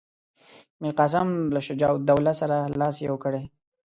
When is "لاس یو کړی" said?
2.79-3.43